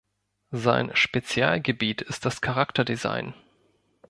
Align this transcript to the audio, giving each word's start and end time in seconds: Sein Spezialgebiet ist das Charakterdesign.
Sein 0.55 0.89
Spezialgebiet 0.95 2.01
ist 2.01 2.25
das 2.25 2.41
Charakterdesign. 2.41 3.35